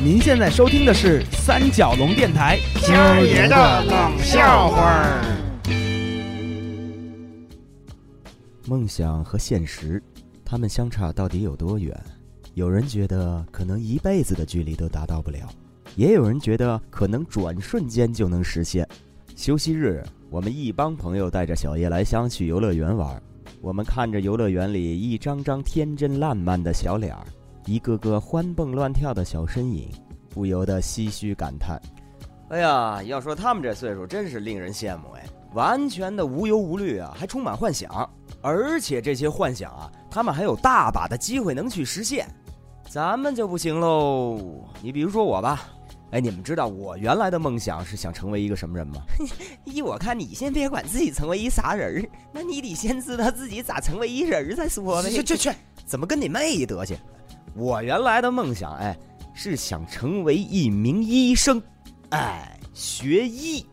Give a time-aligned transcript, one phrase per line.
[0.00, 2.56] 您现在收听的是三角龙电台。
[2.76, 5.24] 今儿爷的冷笑话儿。
[8.64, 10.00] 梦想和现实，
[10.44, 11.92] 他们相差到底有多远？
[12.54, 15.48] 有人觉得可能一辈子的距离都达到不了，
[15.96, 18.86] 也有人觉得可能转瞬间就能实现。
[19.34, 23.20] 休息日，我们一帮朋友带着小叶来香去游乐园玩。
[23.60, 27.26] 我们看着游乐园里一张张天真烂漫的小脸儿，
[27.68, 29.90] 一个个欢蹦乱跳的小身影，
[30.30, 31.78] 不由得唏嘘感叹
[32.48, 35.26] ：“哎呀，要说他们这岁数，真是令人羡慕哎！
[35.52, 38.08] 完全的无忧无虑啊，还充满幻想，
[38.40, 42.26] 而且这些幻想啊，他们还有大把的机会能去实现。
[42.88, 44.40] 咱们就不行喽。
[44.80, 45.68] 你比如说我吧。”
[46.10, 49.02] 哎，你们知道我原来的梦想是想成为一个什么人吗？
[49.64, 55.10] 依我看，你先别管自己成为一啥人儿，那你得先知道自己咋成为一人儿再说呗。
[55.10, 55.50] 去去去，
[55.84, 56.96] 怎么跟你妹一德行？
[57.54, 58.96] 我原来的梦想，哎，
[59.34, 61.62] 是想成为一名医生，
[62.10, 63.66] 哎，学医，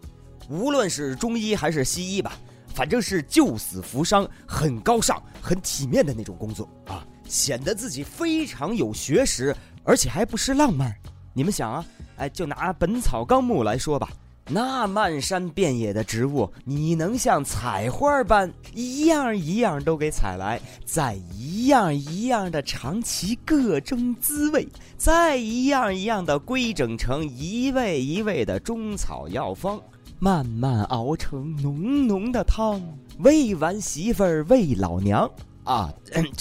[0.50, 2.33] 无论是中医还是西医吧，
[2.73, 10.95] 反正是救死扶伤，很高尚、很体面的那种工作啊，显得自己非常有学识，而且还不失浪漫。
[11.33, 11.85] 你们想啊？
[12.17, 14.09] 哎，就拿《本草纲目》来说吧，
[14.47, 29.81] 那漫山遍野的植物，你能像采花般一样一样都给采来，再一样一样的尝其各种滋味，再一样一样的规整成一味一味的中草药方，
[30.19, 32.79] 慢慢熬成浓浓的汤，
[33.17, 35.27] 喂完媳妇儿喂老娘。
[35.66, 35.91] 啊，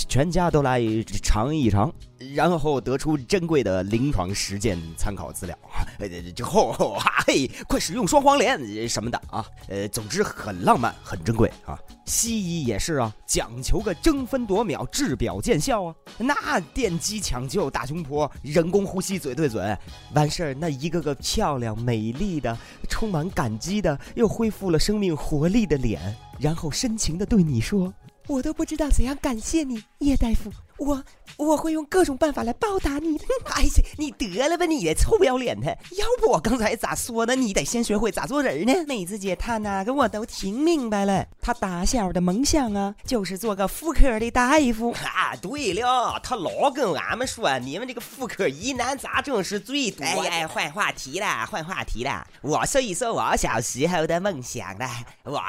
[0.08, 0.80] 全家都来
[1.22, 1.92] 尝一尝，
[2.34, 5.58] 然后得出珍贵的临床实践参考资料。
[5.98, 9.44] 呃，之后 哈嘿，快使用双黄连什么的啊。
[9.68, 11.78] 呃，总之很浪漫，很珍贵啊。
[12.04, 15.94] 西医也是啊，讲求个争分夺秒，治表见效啊。
[16.18, 19.74] 那电击抢救大胸脯，人工呼吸嘴对嘴，
[20.14, 22.54] 完事儿那一个个漂亮美丽的、
[22.90, 27.90] 充满感激的，又恢复了生命活力的脸，然后深情的对你说。
[28.26, 30.50] 我都不知道怎样感谢你，叶大夫。
[30.76, 31.04] 我
[31.36, 33.24] 我会用各种办法来报答你的。
[33.54, 35.66] 哎呀，你得了吧，你臭不要脸的！
[35.92, 37.36] 要不我刚才咋说的？
[37.36, 38.72] 你得先学会咋做人呢。
[38.88, 41.24] 美子姐她呢跟我都听明白了。
[41.40, 44.90] 她打小的梦想啊，就是做个妇科的大夫。
[45.14, 50.02] 啊，对了，她老跟俺们说，你们这个妇科疑难杂症是最多。
[50.04, 52.26] 哎呀，换话题了，换话题了。
[52.42, 54.90] 我说一说我小时候的梦想了，
[55.22, 55.40] 我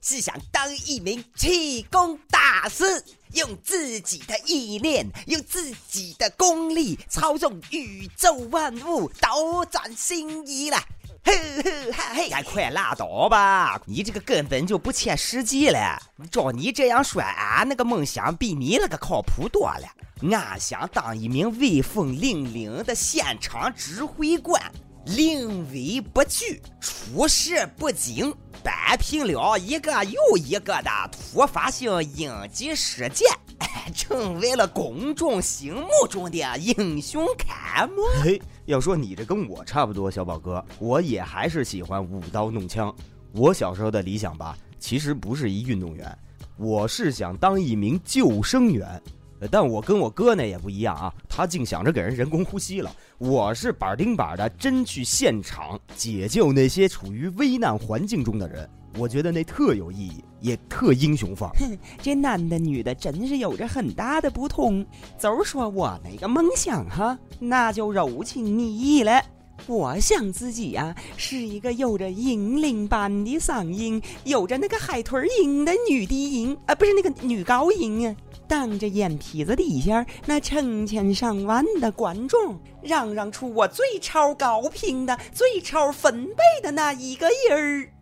[0.00, 3.04] 是想当一名气功大师。
[3.34, 10.78] 用自己的意念，用自己的功力操纵宇宙万物，斗转星移了。
[11.24, 13.78] 呵呵哈嘿，快拉倒吧！
[13.84, 16.00] 你这个根本就不切实际了。
[16.30, 19.86] 照你这样说，俺那个梦想比你那个靠谱多了。
[20.22, 24.58] 俺想当一名威风凛凛的现场指挥官，
[25.04, 28.34] 临危不惧，处事不惊。
[28.62, 33.26] 摆平了一个又一个的突发性应急事件，
[33.94, 38.04] 成为了公众心目中的英雄楷模。
[38.22, 42.94] 嘿，要说你这跟我差不多，小宝哥，我也还是喜欢舞刀弄枪。
[43.32, 46.18] 我小时候的理想吧，其实不是一运动员，
[46.56, 49.00] 我是想当一名救生员。
[49.50, 52.90] 但我跟我哥那也不一样啊，他竟想着给人人工呼吸了。
[53.18, 58.68] 我是板钉板的，真去现场解救那些处于危难环境中的人。
[58.96, 61.48] 我觉得那特有意义，也特英雄范。
[61.50, 64.84] 哼，这男的女的真是有着很大的不同。
[65.18, 69.22] 就是说我那个梦想哈，那就柔情蜜意了。
[69.66, 78.16] 我想自己呀，是一个有着银铃般的嗓音，有着那个海豚音的女低音啊，不是那个女高音啊。
[78.48, 87.92] 当着眼皮子底下那成千上万的观众，嚷嚷出我最超高频的、最超分贝的那一个音儿。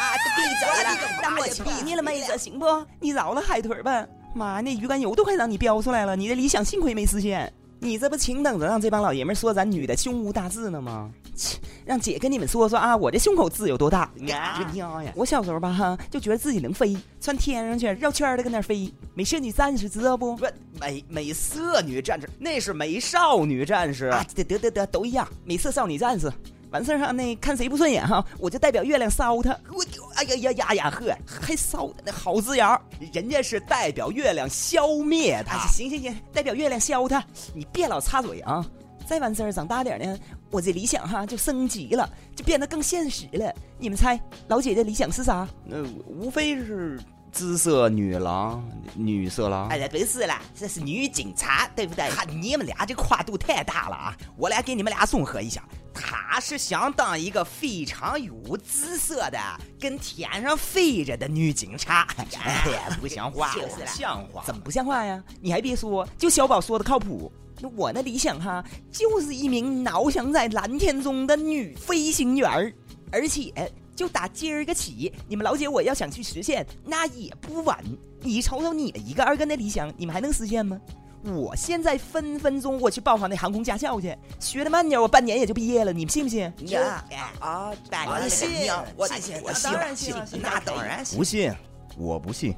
[0.00, 0.16] 啊！
[0.36, 2.66] 闭嘴了，让我气你了，妹子，行不？
[3.00, 4.06] 你饶了海豚吧！
[4.34, 7.52] 妈，那鱼肝油都快让你飙出来了，你的理想幸亏没实现。
[7.78, 11.10] 你这不请等着让这帮老爷们说咱女的胸无大志呢吗？
[11.34, 14.10] 切，让姐跟你们说说啊，我这胸口痣有多大？
[14.20, 14.66] 呀，
[15.14, 18.90] 我小时候吧哈，就觉得自己能飞，窜天上去绕圈的跟那飞。
[19.14, 20.34] 美少女战士知道不？
[20.34, 20.46] 不，
[20.80, 24.24] 美美色女战士那是美少女战士啊！
[24.34, 26.32] 得得得得，都一样，美色少女战士。
[26.70, 29.56] 完事儿哈，那看谁不顺眼哈，我就代表月亮烧他。
[29.70, 29.84] 我
[30.16, 32.80] 哎呀呀呀呀呵，还烧那好字眼儿，
[33.12, 35.66] 人家是代表月亮消灭他。
[35.68, 37.22] 行行行，代表月亮消他，
[37.54, 38.64] 你别老插嘴啊。
[39.06, 40.18] 再完事儿长大点呢，
[40.50, 43.54] 我这理想哈就升级了，就变得更现实了。
[43.78, 44.18] 你们猜
[44.48, 45.46] 老姐的理想是啥？
[45.64, 46.98] 那无非是。
[47.36, 49.68] 紫色女郎、女色狼。
[49.68, 52.08] 哎，不是啦，这是女警察，对不对？
[52.08, 54.16] 哈，你们俩这跨度太大了啊！
[54.38, 55.62] 我来给你们俩综合一下，
[55.92, 59.38] 她是想当一个非常有姿色的、
[59.78, 62.08] 跟天上飞着的女警察。
[62.16, 65.22] 哎呀，不像话，就是像话，怎么不像话呀？
[65.38, 67.30] 你还别说，就小宝说的靠谱。
[67.60, 72.72] 那我那理想哈，就是一名翱翔在蓝天中的女飞行员儿，
[73.12, 73.52] 而且。
[73.96, 77.82] 就打今儿个起，你们老姐我要想去实现，那也不晚。
[78.20, 80.78] 你瞅瞅你们一个二个的理想，你们还能实现吗？
[81.24, 85.92] 我现在分分钟我去报考那航空驾校去，学的慢点，我半年也就毕业了。
[85.92, 86.52] 你们信不信？
[86.66, 87.04] 呀
[87.40, 87.72] 啊！
[88.06, 91.18] 我信，我信，我当然信，那当然信。
[91.18, 91.52] 不信，
[91.96, 92.54] 我不信。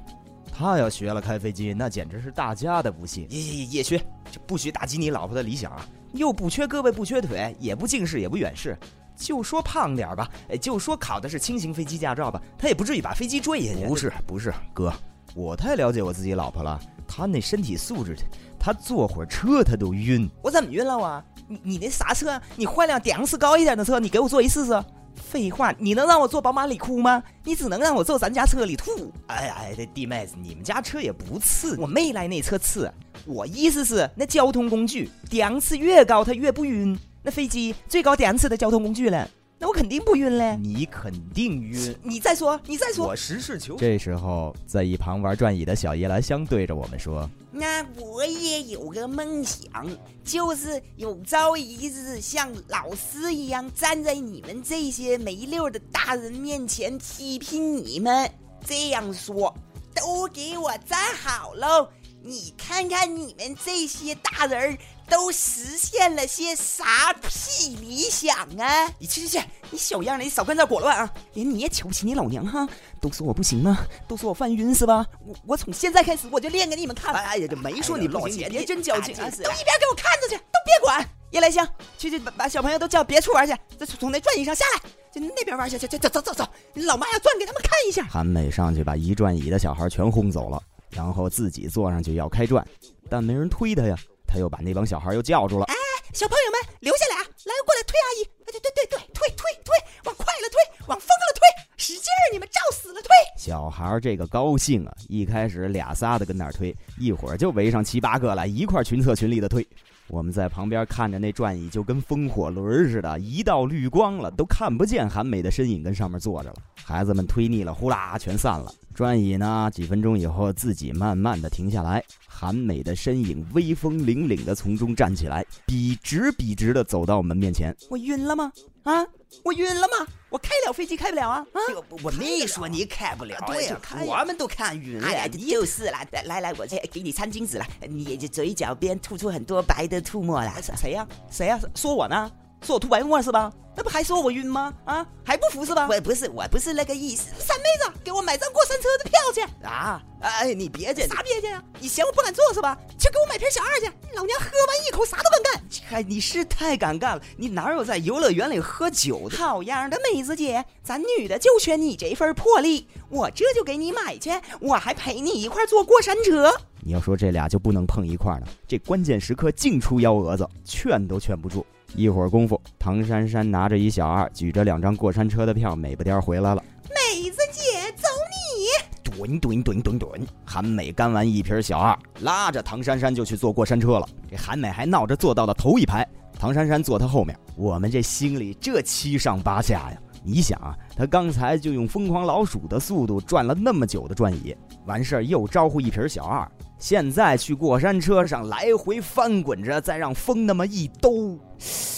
[0.52, 3.26] 他要学了开飞机，那简直是大家的不信。
[3.30, 3.96] 也也也学，
[4.30, 5.86] 就不许打击你老婆的理想啊！
[6.12, 8.76] 又不缺胳膊，不缺腿，也不近视，也不远视。
[9.18, 10.30] 就说胖点吧，
[10.60, 13.84] 就说考的是轻型飞机驾照吧，他也不至于把飞机坠下去。
[13.86, 14.92] 不是不是，哥，
[15.34, 18.16] 我太了解我自己老婆了，她那身体素质，
[18.58, 20.30] 她坐会儿车她都晕。
[20.40, 21.24] 我怎么晕了啊？
[21.48, 22.40] 你你那啥车？
[22.54, 24.84] 你换辆档次高一点的车，你给我坐一试试。
[25.16, 27.20] 废话，你能让我坐宝马里哭吗？
[27.42, 29.12] 你只能让我坐咱家车里吐。
[29.26, 32.90] 哎哎，这弟妹子，你们家车也不次，我没来那车次。
[33.26, 36.96] 我意思是，那交通工具档次越高，它越不晕。
[37.28, 39.28] 那飞机最高档次的交通工具了，
[39.58, 40.56] 那我肯定不晕嘞。
[40.56, 41.94] 你肯定晕。
[42.02, 43.06] 你再说，你再说。
[43.06, 43.80] 我实事求是。
[43.80, 49.86] 这时候，在一旁玩转椅的小叶兰香对着我们说：“那我也有个梦想，
[50.24, 58.30] 就是有朝一日像老师一样站在你们这些没溜的大人面前批评你们。
[58.64, 59.54] 这样说，
[59.94, 61.90] 都给我站好喽！
[62.22, 64.78] 你看看你们这些大人儿。”
[65.08, 68.92] 都实现了些啥屁理想啊！
[68.98, 71.12] 你去去去，你小样的，你少跟这裹乱啊！
[71.34, 72.68] 连你也瞧不起你老娘哈？
[73.00, 73.86] 都说我不行吗？
[74.06, 75.06] 都说我犯晕是吧？
[75.24, 77.14] 我我从现在开始我就练给你们看！
[77.14, 79.30] 哎呀，这没说你老姐姐真矫情啊！
[79.30, 79.46] 都一边
[79.78, 81.08] 给我看着去，都别管！
[81.30, 81.66] 夜来香，
[81.98, 86.48] 去去把把小朋友都叫别处玩去，再从那转椅上下来，就那边玩去，去去走走走走！
[86.74, 88.02] 老妈要转给他们看一下。
[88.04, 92.66] 韩美上去把一转椅的小孩全轰走了，然后自己坐上去要开转，
[93.10, 93.96] 但没人推他呀。
[94.28, 95.64] 他又把那帮小孩又叫住了。
[95.64, 95.74] 哎，
[96.12, 97.24] 小朋友们留下来啊！
[97.24, 98.24] 来，过来推阿姨。
[98.44, 101.40] 对对对对，推推推，往快了推，往疯了推，
[101.76, 103.08] 使劲儿，你们照死了推。
[103.36, 104.94] 小孩这个高兴啊！
[105.08, 109.66] 一开始俩仨的跟那儿推，一会儿就围上七八个来，一块群策群力的推。
[110.08, 116.56] 我们在旁边看着那转椅，就跟风火轮似的，一道绿光了，都看不见韩美的身影跟上面坐着了。
[116.74, 118.72] 孩子们推腻了，呼啦全散了。
[118.94, 122.02] 转椅呢，几分钟以后自己慢慢的停下来。
[122.26, 127.76] 韩美的身影威风凛凛的从中站起来，笔直笔直的走到我们面前。
[127.90, 128.50] 我晕了吗？
[128.84, 129.04] 啊，
[129.44, 130.06] 我晕了吗？
[130.30, 131.46] 我开了飞机开不了啊？
[131.52, 131.60] 啊，
[132.02, 135.28] 我没说你开不了，对呀，我们都看晕了。
[135.28, 140.52] 就是啦，来来，我这给你餐巾纸了，你这嘴角边吐出很多白的吐沫了。
[140.76, 141.06] 谁呀？
[141.30, 141.58] 谁呀？
[141.74, 142.30] 说我呢？
[142.62, 143.52] 说我吐白沫是吧？
[143.76, 144.74] 那不还说我晕吗？
[144.84, 145.86] 啊，还不服是吧？
[145.88, 147.28] 我不是，我不是那个意思。
[147.38, 150.02] 三妹子，给我买张过山车的票去啊！
[150.20, 151.62] 哎，你别介，啥别介呀？
[151.78, 152.76] 你嫌我不敢坐是吧？
[152.98, 153.86] 去给我买瓶小二去。
[154.14, 155.62] 老娘喝完一口啥都敢干。
[155.88, 157.22] 嗨，你是太敢干了。
[157.36, 159.36] 你哪有在游乐园里喝酒的？
[159.36, 162.88] 好样的，妹子姐，咱女的就缺你这份魄力。
[163.08, 166.52] 我这就给你买去，我还陪你一块坐过山车。
[166.80, 168.46] 你要说这俩就不能碰一块呢？
[168.66, 171.64] 这关键时刻净出幺蛾子，劝都劝不住。
[171.94, 176.62] 一会儿功夫，唐珊珊拿着一小二，举着两张过山车的票，美不颠回来了。
[176.88, 179.16] 美子姐，走你！
[179.16, 180.26] 滚滚滚滚滚！
[180.44, 184.06] 韩美干完一瓶小二，拉着唐珊珊就去坐过山车了。
[184.30, 186.06] 这韩美还闹着坐到了头一排，
[186.38, 187.36] 唐珊珊坐她后面。
[187.56, 189.98] 我们这心里这七上八下呀！
[190.22, 194.54] 你想啊，他刚才就用疯狂老鼠的速度转了那么久的转椅，
[194.84, 196.46] 完事儿又招呼一瓶小二。
[196.78, 201.36] 现在去过山车上来回翻滚着，再让风那么一兜，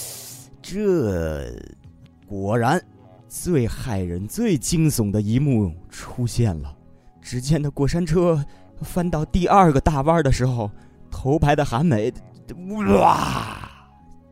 [0.63, 1.53] 这
[2.27, 2.83] 果然
[3.29, 6.75] 最骇人、最惊悚的一幕出现了。
[7.21, 8.43] 只见那过山车
[8.81, 10.71] 翻到第二个大弯的时候，
[11.11, 12.11] 头排的韩美
[12.99, 13.69] 哇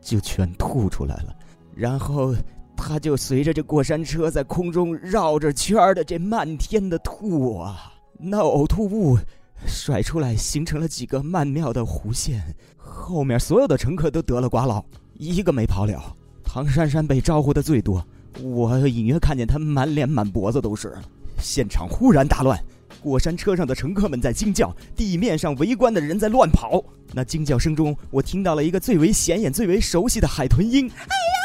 [0.01, 1.35] 就全吐出来了，
[1.75, 2.33] 然后
[2.75, 9.15] 他就随着这过山车在空中绕着圈的这漫天的吐啊，那呕吐物。
[9.65, 12.41] 甩出来，形成了几个曼妙的弧线。
[12.77, 16.15] 后面所有的乘客都得了瓜老，一个没跑了。
[16.43, 18.05] 唐珊珊被招呼的最多，
[18.41, 20.97] 我隐约看见她满脸满脖子都是。
[21.41, 22.59] 现场忽然大乱，
[23.01, 26.83] 过山车上的乘客们在惊叫，地面上围观的人在乱跑。
[27.13, 30.89] 那惊叫声中，我听到了一个最为显眼、最为熟悉的海豚音。
[30.89, 31.39] 哎呀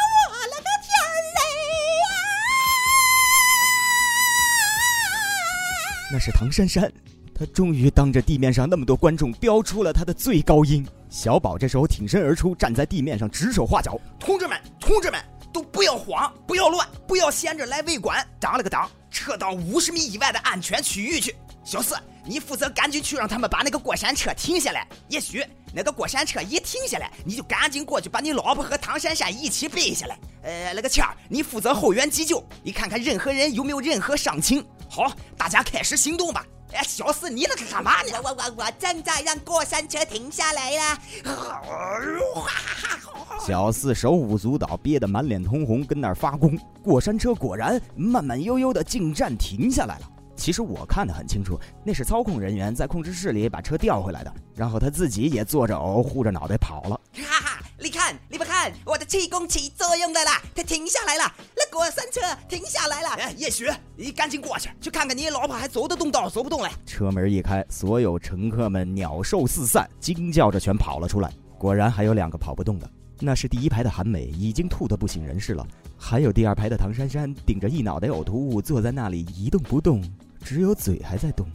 [6.12, 6.92] 那是唐珊珊，
[7.34, 10.86] 他终于当着地面上那么多观众飙出了他的最高音。
[11.10, 15.20] 小宝这时候挺身而出，站在地面上指手画脚：“同志们，同志们，
[15.52, 21.34] 都不要慌，不要乱，不要闲着来围观，当了个当，撤到五十米以外的安全区域去。
[21.64, 24.86] 小四，你负责赶紧去让他们把那个过山车停下来。
[25.08, 30.18] 也许那个过山车一停下来，你就赶紧过去把你老婆和唐珊珊一起背下来。
[30.42, 34.64] 呃，那个倩儿，你负责后援急救，你看看任何人有没有任何伤情。
[34.90, 36.44] 好，大家开始行动吧。
[36.74, 38.10] 哎，小四，你那是干嘛呢？
[38.22, 40.98] 我我我我正在让过山车停下来了。
[43.46, 46.58] 小四手舞足蹈，憋得满脸通红，跟那儿发功。
[46.82, 50.10] 过山车果然慢慢悠悠的进站停下来了。
[50.36, 57.00] 其实我看得很清楚，那是操控人员在控制室里把车调回来的，然后他自己也坐着偶护着脑袋跑了。
[57.14, 63.08] 哈哈，你看，你们看，我的气功起作用了啦，它停下来了，那过山车停下来了。
[63.10, 66.68] 哎，叶许，你赶紧过去，去看看你老婆还走得动道走不动嘞。
[66.84, 71.32] 车门一开，所有乘客们鸟兽四散，惊叫着全跑了出来。
[71.56, 75.64] 果然还有两个跑不动的，那是第一排的韩美，已经吐得不省人事了；
[75.96, 80.02] 还有第二排的唐珊珊，顶着一脑袋呕吐物坐在那里一动不动。
[80.44, 81.46] 只有嘴还在动。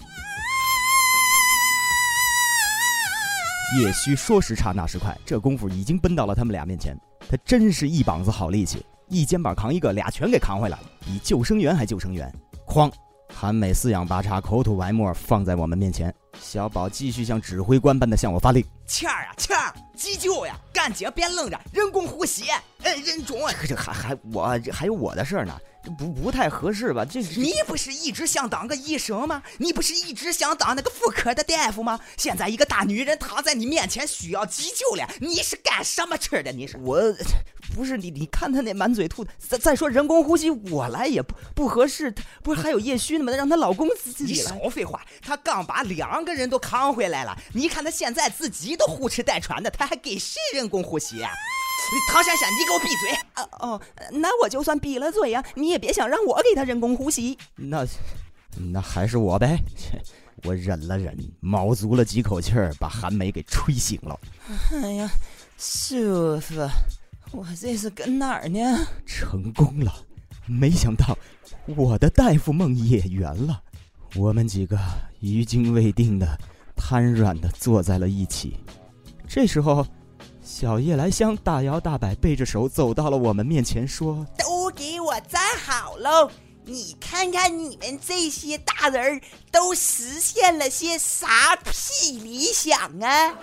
[3.80, 6.98] 叶虚说时差那时快，这功夫已经奔到了他们俩面前。
[7.30, 12.34] 他真是一膀子好力气，一肩膀扛一个，俩全给扛回来了，比救生员还救生员。
[12.66, 12.92] 哐！
[13.32, 16.12] 韩美四仰八叉，口吐白沫，放在我们面前。
[16.42, 20.60] 小宝继续像指挥官般的向我发令：“倩儿啊，倩儿，急救呀！
[20.74, 22.46] 赶紧别愣着，人工呼吸，
[22.82, 23.38] 嗯，人中。
[23.62, 25.56] 这这还还我还有我的事儿呢。”
[25.90, 27.04] 不不太合适吧？
[27.04, 29.42] 这你不是一直想当个医生吗？
[29.58, 32.00] 你不是一直想当那个妇科的大夫吗？
[32.18, 36.52] 现在一个大女人躺在你面前需要急救了，你是干什么吃的？
[36.52, 37.02] 你是我，
[37.76, 38.12] 不是你？
[38.12, 39.32] 你看他那满嘴吐的。
[39.38, 42.14] 再再说人工呼吸，我来也不不合适。
[42.44, 43.32] 不是还有叶旭呢吗？
[43.32, 44.26] 让她老公自己。
[44.26, 47.38] 你少废话，他刚把两个人都扛回来了。
[47.54, 51.22] 你看他现在自己都呼哧带喘的，他还给谁人工呼吸？
[52.08, 53.12] 唐珊珊，你给我闭嘴！
[53.36, 53.82] 哦哦，
[54.12, 57.38] 那我就算闭了嘴呀，你也别想让我给他人工呼吸。
[57.56, 57.86] 那，
[58.72, 59.58] 那还是我呗。
[60.44, 64.20] 我忍了忍，卯足了几口气儿，把韩梅给吹醒了。
[64.72, 65.12] 哎呀，
[65.58, 66.56] 舒服！
[67.32, 68.88] 我这是跟哪儿呢？
[69.06, 69.94] 成功了！
[70.46, 71.18] 没想到
[71.66, 73.62] 我的大夫梦也圆了。
[74.16, 74.78] 我们几个
[75.20, 76.38] 余惊未定的
[76.76, 78.58] 瘫软的坐在了一起。
[79.28, 79.86] 这时候。
[80.52, 86.32] 小夜来香大摇大摆背着手走到了我们面前，说：“都给我站好喽！
[86.66, 93.38] 你看看你们这些大人都实现了些啥屁理想啊？”